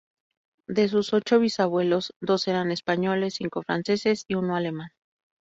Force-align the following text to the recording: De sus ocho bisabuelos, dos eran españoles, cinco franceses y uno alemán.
De 0.67 0.87
sus 0.89 1.13
ocho 1.13 1.39
bisabuelos, 1.39 2.15
dos 2.21 2.47
eran 2.47 2.71
españoles, 2.71 3.35
cinco 3.35 3.61
franceses 3.61 4.25
y 4.27 4.33
uno 4.33 4.55
alemán. 4.55 4.89